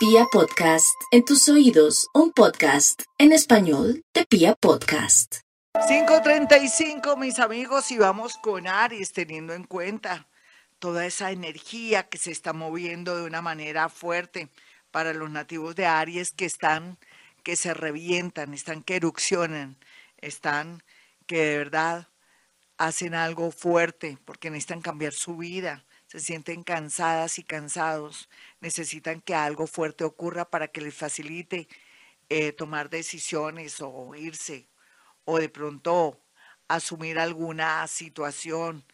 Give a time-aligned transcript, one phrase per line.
[0.00, 5.40] Pia Podcast, en tus oídos, un podcast en español de Pia Podcast.
[5.74, 10.26] 5.35, mis amigos, y vamos con Aries, teniendo en cuenta
[10.78, 14.48] toda esa energía que se está moviendo de una manera fuerte
[14.90, 16.96] para los nativos de Aries que están,
[17.42, 19.76] que se revientan, están que erupcionan,
[20.16, 20.82] están
[21.26, 22.08] que de verdad
[22.78, 29.36] hacen algo fuerte porque necesitan cambiar su vida, se sienten cansadas y cansados, necesitan que
[29.36, 31.68] algo fuerte ocurra para que les facilite
[32.28, 34.68] eh, tomar decisiones o irse
[35.24, 36.20] o de pronto
[36.66, 38.84] asumir alguna situación,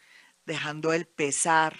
[0.45, 1.75] dejando el pesar,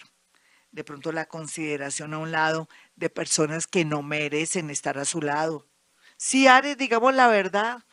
[0.71, 5.21] de pronto la consideración a un lado de personas que no merecen estar a su
[5.21, 5.67] lado.
[6.17, 7.83] Sí, Ares, digamos la verdad,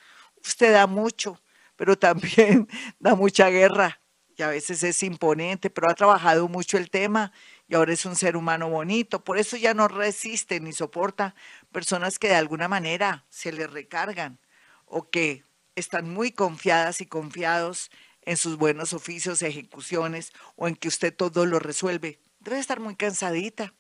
[0.42, 1.38] usted da mucho,
[1.76, 2.68] pero también
[2.98, 4.00] da mucha guerra
[4.36, 7.32] y a veces es imponente, pero ha trabajado mucho el tema
[7.68, 9.22] y ahora es un ser humano bonito.
[9.22, 11.34] Por eso ya no resiste ni soporta
[11.72, 14.38] personas que de alguna manera se le recargan
[14.86, 15.44] o que
[15.76, 17.90] están muy confiadas y confiados
[18.22, 22.18] en sus buenos oficios, ejecuciones o en que usted todo lo resuelve.
[22.40, 23.74] Debe estar muy cansadita,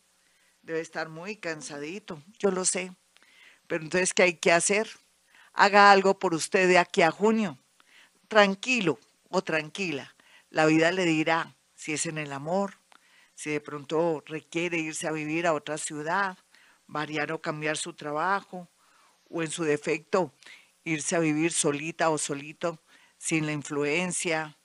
[0.62, 2.92] debe estar muy cansadito, yo lo sé.
[3.66, 4.88] Pero entonces, ¿qué hay que hacer?
[5.52, 7.58] Haga algo por usted de aquí a junio.
[8.28, 8.98] Tranquilo
[9.30, 10.13] o tranquila
[10.54, 12.78] la vida le dirá si es en el amor,
[13.34, 16.38] si de pronto requiere irse a vivir a otra ciudad,
[16.86, 18.68] variar o cambiar su trabajo,
[19.28, 20.32] o en su defecto
[20.84, 22.78] irse a vivir solita o solito
[23.18, 24.56] sin la influencia,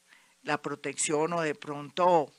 [0.44, 2.32] la protección o de pronto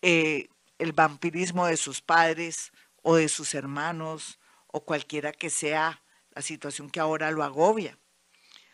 [0.00, 0.48] eh,
[0.78, 6.88] el vampirismo de sus padres o de sus hermanos o cualquiera que sea la situación
[6.88, 7.98] que ahora lo agobia.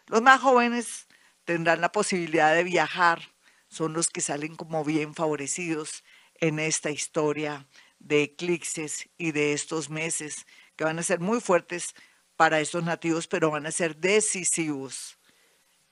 [0.06, 1.08] Los más jóvenes
[1.44, 3.36] tendrán la posibilidad de viajar
[3.68, 6.04] son los que salen como bien favorecidos
[6.40, 7.66] en esta historia
[7.98, 11.94] de eclipses y de estos meses que van a ser muy fuertes
[12.36, 15.18] para estos nativos, pero van a ser decisivos.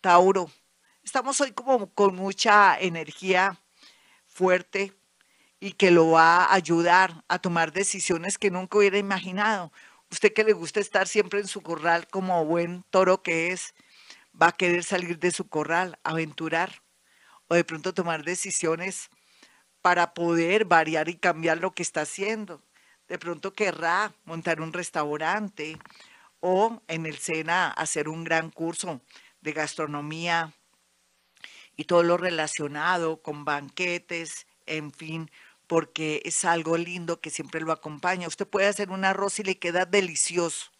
[0.00, 0.50] Tauro,
[1.02, 3.60] estamos hoy como con mucha energía
[4.26, 4.92] fuerte
[5.58, 9.72] y que lo va a ayudar a tomar decisiones que nunca hubiera imaginado.
[10.10, 13.74] Usted que le gusta estar siempre en su corral como buen toro que es,
[14.40, 16.82] va a querer salir de su corral, aventurar
[17.48, 19.10] o de pronto tomar decisiones
[19.82, 22.62] para poder variar y cambiar lo que está haciendo.
[23.08, 25.78] De pronto querrá montar un restaurante
[26.40, 29.00] o en el SENA hacer un gran curso
[29.40, 30.52] de gastronomía
[31.76, 35.30] y todo lo relacionado con banquetes, en fin,
[35.66, 38.28] porque es algo lindo que siempre lo acompaña.
[38.28, 40.70] Usted puede hacer un arroz y le queda delicioso.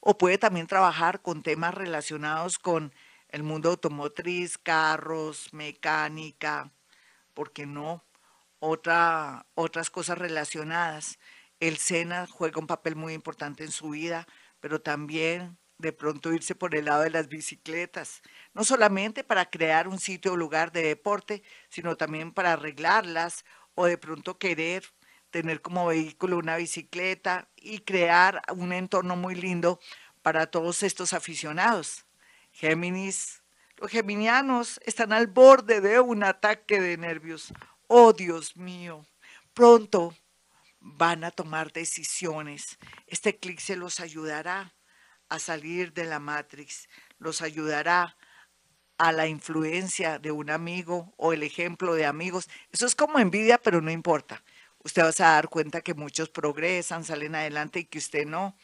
[0.00, 2.92] O puede también trabajar con temas relacionados con
[3.32, 6.72] el mundo automotriz, carros, mecánica,
[7.34, 8.04] ¿por qué no?
[8.58, 11.18] Otra, otras cosas relacionadas.
[11.60, 14.26] El SENA juega un papel muy importante en su vida,
[14.60, 19.88] pero también de pronto irse por el lado de las bicicletas, no solamente para crear
[19.88, 24.84] un sitio o lugar de deporte, sino también para arreglarlas o de pronto querer
[25.30, 29.80] tener como vehículo una bicicleta y crear un entorno muy lindo
[30.22, 32.04] para todos estos aficionados.
[32.60, 33.42] Géminis,
[33.78, 37.54] los geminianos están al borde de un ataque de nervios.
[37.86, 39.06] Oh Dios mío,
[39.54, 40.14] pronto
[40.78, 42.78] van a tomar decisiones.
[43.06, 44.74] Este eclipse los ayudará
[45.30, 48.18] a salir de la Matrix, los ayudará
[48.98, 52.50] a la influencia de un amigo o el ejemplo de amigos.
[52.72, 54.44] Eso es como envidia, pero no importa.
[54.84, 58.54] Usted va a dar cuenta que muchos progresan, salen adelante y que usted no.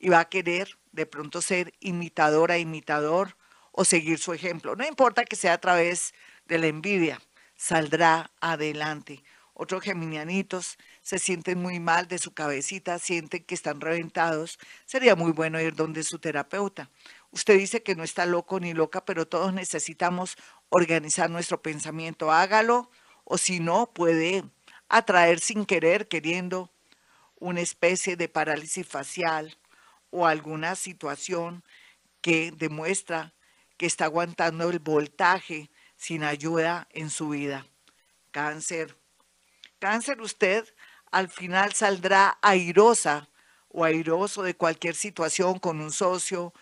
[0.00, 3.36] Y va a querer de pronto ser imitadora, imitador
[3.76, 4.76] o seguir su ejemplo.
[4.76, 6.14] No importa que sea a través
[6.46, 7.20] de la envidia,
[7.56, 9.24] saldrá adelante.
[9.52, 14.58] Otros geminianitos se sienten muy mal de su cabecita, sienten que están reventados.
[14.84, 16.88] Sería muy bueno ir donde su terapeuta.
[17.30, 20.36] Usted dice que no está loco ni loca, pero todos necesitamos
[20.68, 22.30] organizar nuestro pensamiento.
[22.30, 22.90] Hágalo
[23.24, 24.44] o si no, puede
[24.88, 26.70] atraer sin querer, queriendo,
[27.40, 29.56] una especie de parálisis facial
[30.10, 31.64] o alguna situación
[32.20, 33.34] que demuestra
[33.76, 37.66] que está aguantando el voltaje sin ayuda en su vida.
[38.30, 38.96] Cáncer.
[39.78, 40.64] Cáncer, usted
[41.10, 43.28] al final saldrá airosa
[43.68, 46.52] o airoso de cualquier situación con un socio,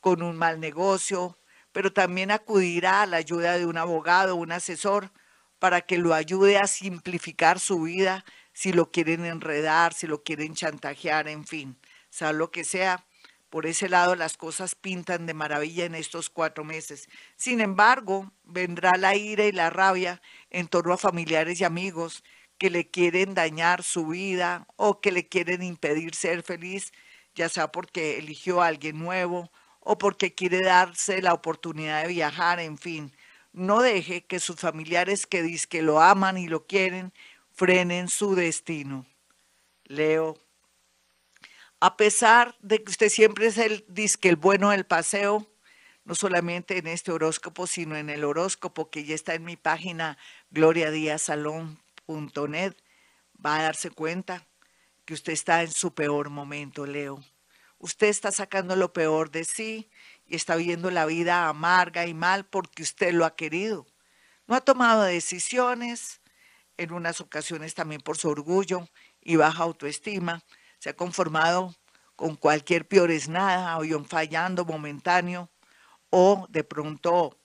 [0.00, 1.38] con un mal negocio,
[1.72, 5.10] pero también acudirá a la ayuda de un abogado, un asesor,
[5.58, 10.54] para que lo ayude a simplificar su vida si lo quieren enredar, si lo quieren
[10.54, 11.78] chantajear, en fin,
[12.10, 13.06] sea lo que sea.
[13.52, 17.08] Por ese lado las cosas pintan de maravilla en estos cuatro meses.
[17.36, 22.24] Sin embargo, vendrá la ira y la rabia en torno a familiares y amigos
[22.56, 26.92] que le quieren dañar su vida o que le quieren impedir ser feliz
[27.34, 29.50] ya sea porque eligió a alguien nuevo
[29.80, 33.12] o porque quiere darse la oportunidad de viajar, en fin.
[33.52, 37.12] No deje que sus familiares que dicen que lo aman y lo quieren
[37.50, 39.06] frenen su destino.
[39.84, 40.41] Leo.
[41.84, 45.50] A pesar de que usted siempre es el disque el bueno del paseo,
[46.04, 50.16] no solamente en este horóscopo, sino en el horóscopo que ya está en mi página
[50.52, 52.76] gloriadiasalón.net,
[53.44, 54.46] va a darse cuenta
[55.04, 57.20] que usted está en su peor momento, Leo.
[57.78, 59.90] Usted está sacando lo peor de sí
[60.24, 63.88] y está viendo la vida amarga y mal porque usted lo ha querido.
[64.46, 66.20] No ha tomado decisiones,
[66.76, 68.88] en unas ocasiones también por su orgullo
[69.20, 70.44] y baja autoestima.
[70.82, 71.76] Se ha conformado
[72.16, 75.48] con cualquier peor es nada, un fallando momentáneo
[76.10, 77.38] o de pronto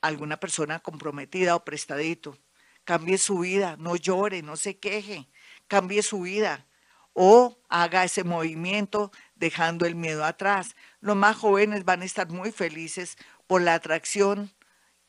[0.00, 2.38] alguna persona comprometida o prestadito.
[2.84, 5.28] Cambie su vida, no llore, no se queje,
[5.66, 6.68] cambie su vida
[7.12, 10.76] o haga ese movimiento dejando el miedo atrás.
[11.00, 13.16] Los más jóvenes van a estar muy felices
[13.48, 14.52] por la atracción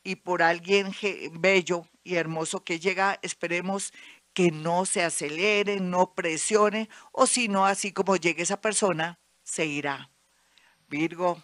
[0.02, 0.92] y por alguien
[1.34, 3.20] bello y hermoso que llega.
[3.22, 3.92] Esperemos
[4.34, 9.66] que no se acelere, no presione, o si no, así como llegue esa persona, se
[9.66, 10.10] irá.
[10.88, 11.42] Virgo.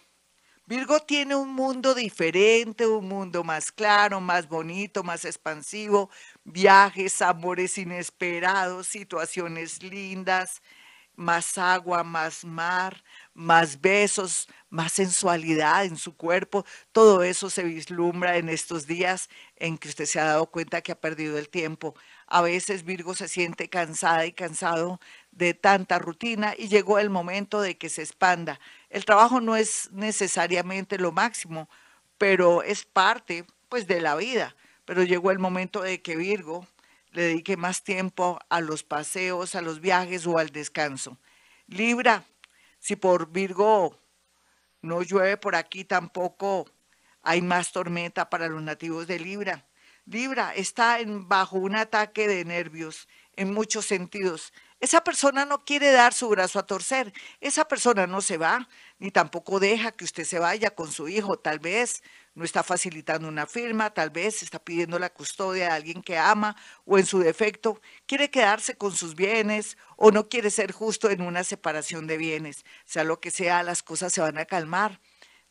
[0.65, 6.11] Virgo tiene un mundo diferente, un mundo más claro, más bonito, más expansivo,
[6.43, 10.61] viajes, amores inesperados, situaciones lindas,
[11.15, 13.03] más agua, más mar,
[13.33, 16.65] más besos, más sensualidad en su cuerpo.
[16.91, 20.91] Todo eso se vislumbra en estos días en que usted se ha dado cuenta que
[20.93, 21.95] ha perdido el tiempo.
[22.31, 24.99] A veces Virgo se siente cansada y cansado
[25.31, 28.59] de tanta rutina y llegó el momento de que se expanda.
[28.91, 31.67] El trabajo no es necesariamente lo máximo,
[32.19, 34.55] pero es parte pues de la vida.
[34.85, 36.67] Pero llegó el momento de que Virgo
[37.11, 41.17] le dedique más tiempo a los paseos, a los viajes o al descanso.
[41.65, 42.25] Libra,
[42.77, 43.99] si por Virgo
[44.81, 46.65] no llueve por aquí tampoco
[47.23, 49.65] hay más tormenta para los nativos de Libra.
[50.05, 54.53] Libra está en, bajo un ataque de nervios en muchos sentidos.
[54.79, 57.11] Esa persona no quiere dar su brazo a torcer.
[57.41, 61.37] Esa persona no se va, ni tampoco deja que usted se vaya con su hijo.
[61.37, 62.01] Tal vez
[62.33, 66.55] no está facilitando una firma, tal vez está pidiendo la custodia de alguien que ama
[66.85, 71.21] o en su defecto quiere quedarse con sus bienes o no quiere ser justo en
[71.21, 72.63] una separación de bienes.
[72.85, 75.01] Sea lo que sea, las cosas se van a calmar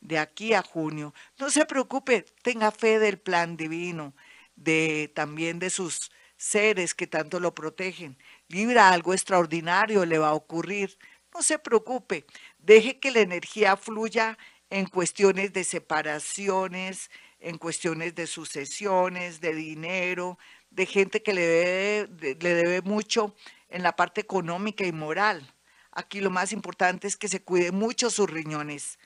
[0.00, 1.12] de aquí a junio.
[1.38, 4.14] No se preocupe, tenga fe del plan divino,
[4.58, 8.18] de también de sus seres que tanto lo protegen.
[8.48, 10.98] Libra, algo extraordinario le va a ocurrir.
[11.34, 12.26] No se preocupe,
[12.58, 14.38] deje que la energía fluya
[14.70, 17.10] en cuestiones de separaciones,
[17.40, 20.38] en cuestiones de sucesiones, de dinero,
[20.70, 23.34] de gente que le debe, le debe mucho
[23.68, 25.54] en la parte económica y moral.
[25.92, 28.98] Aquí lo más importante es que se cuide mucho sus riñones.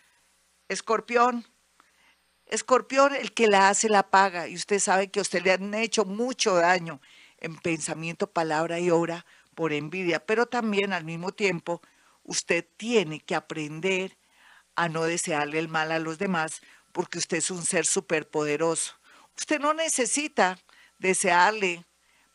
[0.69, 1.47] Escorpión,
[2.55, 5.75] escorpión, el que la hace la paga y usted sabe que a usted le han
[5.75, 7.01] hecho mucho daño
[7.39, 11.81] en pensamiento, palabra y obra por envidia, pero también al mismo tiempo
[12.25, 14.17] usted tiene que aprender
[14.77, 16.63] a no desearle el mal a los demás
[16.93, 18.95] porque usted es un ser superpoderoso.
[19.37, 20.59] Usted no necesita
[20.99, 21.85] desearle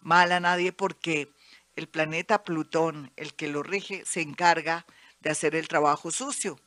[0.01, 1.31] mal a nadie porque
[1.75, 4.85] el planeta Plutón, el que lo rige, se encarga
[5.19, 6.59] de hacer el trabajo sucio.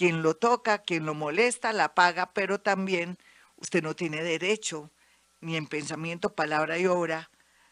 [0.00, 3.18] Quien lo toca, quien lo molesta, la paga, pero también
[3.56, 4.90] usted no tiene derecho,
[5.42, 7.30] ni en pensamiento, palabra y obra,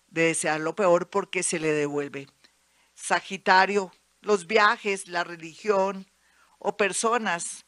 [0.08, 2.28] de desear lo peor porque se le devuelve.
[2.92, 6.06] Sagitario, los viajes, la religión,
[6.58, 7.64] o personas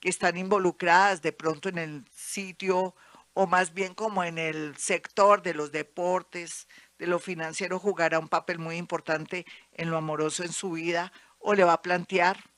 [0.00, 2.96] que están involucradas de pronto en el sitio
[3.34, 6.66] o más bien como en el sector de los deportes,
[6.98, 11.54] de lo financiero, jugará un papel muy importante en lo amoroso en su vida o
[11.54, 12.50] le va a plantear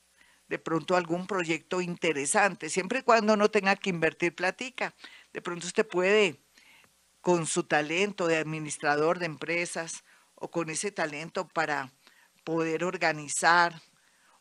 [0.47, 4.93] de pronto algún proyecto interesante, siempre y cuando no tenga que invertir platica.
[5.31, 6.41] De pronto usted puede,
[7.21, 10.03] con su talento de administrador de empresas
[10.35, 11.91] o con ese talento para
[12.43, 13.81] poder organizar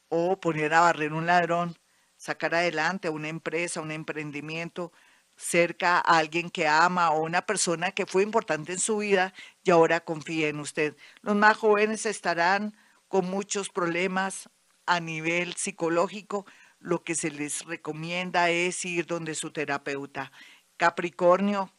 [0.08, 1.78] o poner a barrer un ladrón,
[2.16, 4.92] sacar adelante una empresa, un emprendimiento
[5.36, 9.32] cerca a alguien que ama o una persona que fue importante en su vida
[9.64, 10.96] y ahora confía en usted.
[11.22, 12.76] Los más jóvenes estarán
[13.08, 14.48] con muchos problemas
[14.86, 16.46] a nivel psicológico.
[16.78, 20.32] Lo que se les recomienda es ir donde su terapeuta.
[20.76, 21.72] Capricornio.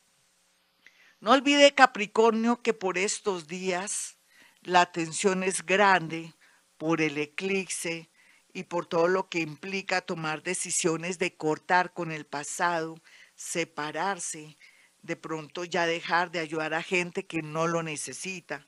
[1.19, 4.17] No olvide Capricornio que por estos días
[4.61, 6.33] la tensión es grande
[6.77, 8.09] por el eclipse,
[8.53, 12.95] y por todo lo que implica tomar decisiones de cortar con el pasado,
[13.35, 14.57] separarse,
[15.01, 18.67] de pronto ya dejar de ayudar a gente que no lo necesita,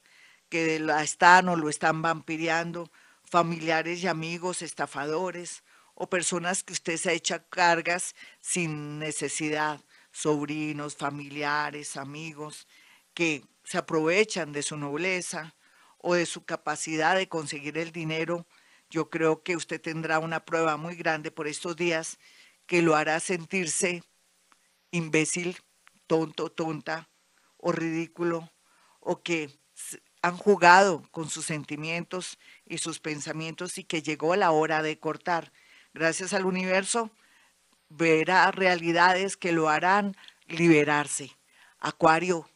[0.50, 2.92] que la están o lo están vampireando,
[3.30, 5.64] familiares y amigos estafadores
[5.94, 12.68] o personas que usted se ha hecho cargas sin necesidad, sobrinos, familiares, amigos,
[13.14, 15.56] que se aprovechan de su nobleza
[15.98, 18.46] o de su capacidad de conseguir el dinero,
[18.90, 22.20] yo creo que usted tendrá una prueba muy grande por estos días
[22.68, 24.04] que lo hará sentirse
[24.92, 25.58] imbécil,
[26.08, 27.10] tonto, tonta
[27.58, 28.52] o ridículo,
[29.00, 29.50] o que
[30.26, 35.52] han jugado con sus sentimientos y sus pensamientos y que llegó la hora de cortar.
[35.94, 37.12] Gracias al universo,
[37.90, 40.18] verá realidades que lo harán
[40.48, 41.38] liberarse.
[41.78, 42.50] Acuario,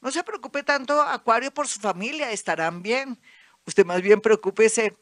[0.00, 3.20] no se preocupe tanto, Acuario, por su familia, estarán bien.
[3.66, 4.96] Usted más bien preocúpese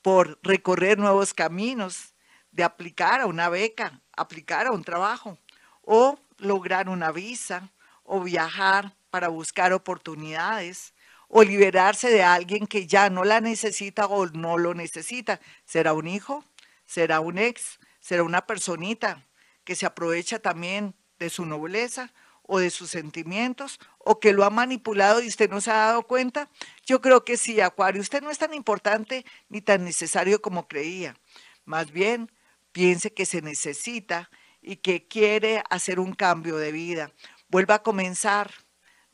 [0.00, 2.14] por recorrer nuevos caminos,
[2.52, 5.36] de aplicar a una beca, aplicar a un trabajo
[5.82, 7.70] o lograr una visa
[8.02, 10.94] o viajar para buscar oportunidades
[11.28, 15.40] o liberarse de alguien que ya no la necesita o no lo necesita.
[15.64, 16.44] ¿Será un hijo?
[16.84, 17.78] ¿Será un ex?
[18.00, 19.26] ¿Será una personita
[19.64, 24.50] que se aprovecha también de su nobleza o de sus sentimientos o que lo ha
[24.50, 26.48] manipulado y usted no se ha dado cuenta?
[26.84, 31.16] Yo creo que sí, Acuario, usted no es tan importante ni tan necesario como creía.
[31.64, 32.30] Más bien,
[32.70, 34.30] piense que se necesita
[34.62, 37.12] y que quiere hacer un cambio de vida.
[37.48, 38.50] Vuelva a comenzar.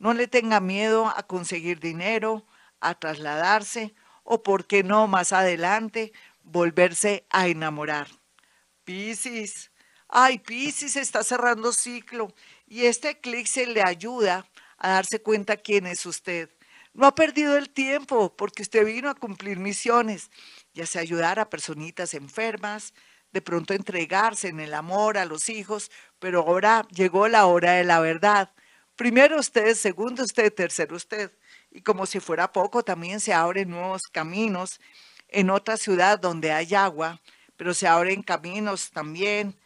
[0.03, 2.45] No le tenga miedo a conseguir dinero,
[2.81, 3.95] a trasladarse
[4.25, 6.11] o, por qué no, más adelante,
[6.43, 8.09] volverse a enamorar.
[8.83, 9.71] Piscis.
[10.09, 12.33] Ay, Piscis está cerrando ciclo
[12.67, 14.45] y este eclipse le ayuda
[14.77, 16.49] a darse cuenta quién es usted.
[16.93, 20.31] No ha perdido el tiempo porque usted vino a cumplir misiones,
[20.73, 22.93] ya sea ayudar a personitas enfermas,
[23.31, 27.85] de pronto entregarse en el amor a los hijos, pero ahora llegó la hora de
[27.85, 28.51] la verdad.
[28.95, 31.31] Primero usted, segundo usted, tercero usted.
[31.71, 34.79] Y como si fuera poco, también se abren nuevos caminos
[35.29, 37.19] en otra ciudad donde hay agua,
[37.57, 39.59] pero se abren caminos también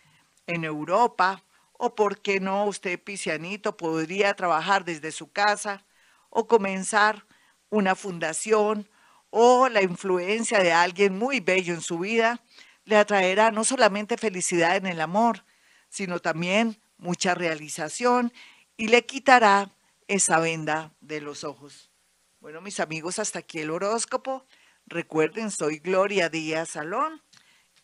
[0.48, 1.43] en Europa,
[1.74, 5.86] o por qué no usted, Pisianito, podría trabajar desde su casa
[6.29, 7.25] o comenzar
[7.69, 8.89] una fundación
[9.29, 12.41] o la influencia de alguien muy bello en su vida
[12.86, 15.43] le atraerá no solamente felicidad en el amor,
[15.89, 18.31] sino también mucha realización
[18.77, 19.69] y le quitará
[20.07, 21.91] esa venda de los ojos.
[22.39, 24.46] Bueno, mis amigos, hasta aquí el horóscopo.
[24.86, 27.22] Recuerden, soy Gloria Díaz Salón.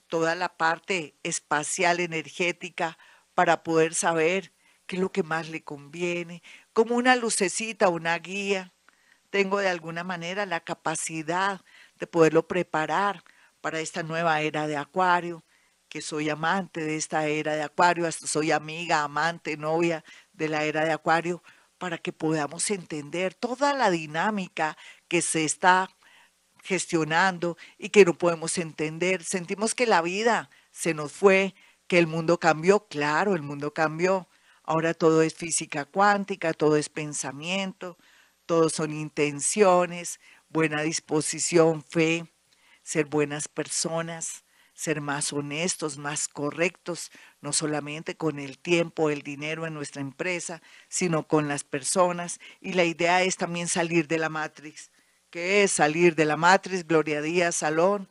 [0.06, 2.96] toda la parte espacial energética
[3.34, 4.52] para poder saber
[4.86, 6.40] qué es lo que más le conviene,
[6.72, 8.72] como una lucecita, una guía
[9.30, 11.60] tengo de alguna manera la capacidad
[11.98, 13.24] de poderlo preparar
[13.60, 15.44] para esta nueva era de Acuario,
[15.90, 20.64] que soy amante de esta era de Acuario, hasta soy amiga, amante, novia de la
[20.64, 21.42] era de Acuario,
[21.78, 24.78] para que podamos entender toda la dinámica
[25.08, 25.90] que se está
[26.62, 29.24] gestionando y que no podemos entender.
[29.24, 31.54] Sentimos que la vida se nos fue,
[31.88, 34.28] que el mundo cambió, claro, el mundo cambió.
[34.62, 37.98] Ahora todo es física cuántica, todo es pensamiento,
[38.46, 42.32] todos son intenciones, buena disposición, fe,
[42.82, 44.44] ser buenas personas,
[44.80, 47.10] ser más honestos, más correctos,
[47.42, 52.40] no solamente con el tiempo, el dinero en nuestra empresa, sino con las personas.
[52.62, 54.90] Y la idea es también salir de la Matrix.
[55.28, 56.86] ¿Qué es salir de la Matrix?
[56.86, 58.08] Gloria Díaz Salón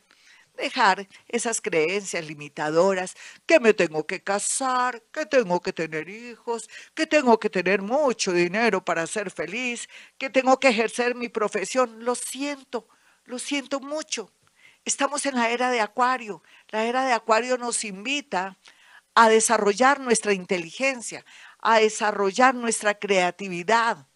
[0.55, 7.07] dejar esas creencias limitadoras, que me tengo que casar, que tengo que tener hijos, que
[7.07, 12.03] tengo que tener mucho dinero para ser feliz, que tengo que ejercer mi profesión.
[12.03, 12.87] Lo siento,
[13.23, 14.31] lo siento mucho.
[14.85, 16.43] Estamos en la era de Acuario.
[16.69, 18.57] La era de Acuario nos invita
[19.15, 21.25] a desarrollar nuestra inteligencia,
[21.59, 24.07] a desarrollar nuestra creatividad,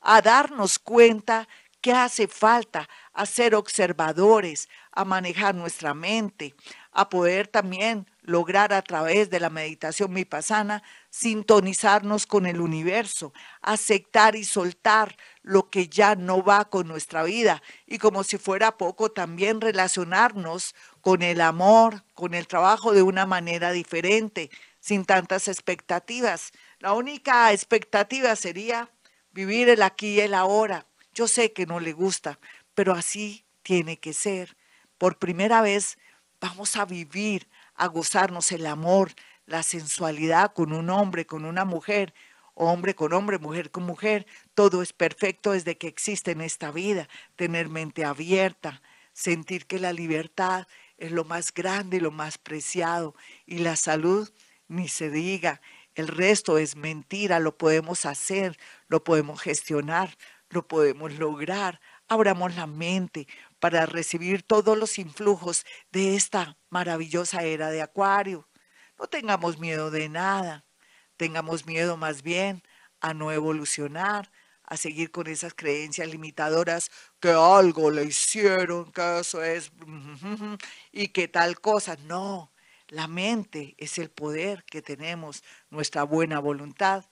[0.00, 1.48] a darnos cuenta
[1.86, 2.88] ¿Qué hace falta?
[3.12, 6.54] A ser observadores, a manejar nuestra mente,
[6.90, 14.34] a poder también lograr a través de la meditación vipassana sintonizarnos con el universo, aceptar
[14.36, 19.12] y soltar lo que ya no va con nuestra vida y como si fuera poco
[19.12, 24.50] también relacionarnos con el amor, con el trabajo de una manera diferente,
[24.80, 26.52] sin tantas expectativas.
[26.78, 28.90] La única expectativa sería
[29.30, 30.86] vivir el aquí y el ahora.
[31.12, 32.38] Yo sé que no le gusta,
[32.74, 34.56] pero así tiene que ser.
[34.98, 35.98] Por primera vez
[36.40, 39.12] vamos a vivir, a gozarnos el amor,
[39.46, 42.14] la sensualidad con un hombre, con una mujer,
[42.54, 44.26] hombre con hombre, mujer con mujer.
[44.54, 47.08] Todo es perfecto desde que existe en esta vida.
[47.36, 50.66] Tener mente abierta, sentir que la libertad
[50.98, 53.14] es lo más grande y lo más preciado.
[53.44, 54.30] Y la salud,
[54.68, 55.60] ni se diga.
[55.94, 60.16] El resto es mentira, lo podemos hacer, lo podemos gestionar,
[60.50, 61.80] lo podemos lograr.
[62.08, 63.26] Abramos la mente
[63.66, 68.48] para recibir todos los influjos de esta maravillosa era de Acuario.
[68.96, 70.64] No tengamos miedo de nada,
[71.16, 72.62] tengamos miedo más bien
[73.00, 74.30] a no evolucionar,
[74.62, 79.72] a seguir con esas creencias limitadoras que algo le hicieron, que eso es
[80.92, 81.96] y que tal cosa.
[82.04, 82.52] No,
[82.86, 87.04] la mente es el poder que tenemos, nuestra buena voluntad,